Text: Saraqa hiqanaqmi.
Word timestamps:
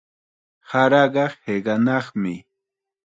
Saraqa 0.69 1.25
hiqanaqmi. 1.43 2.35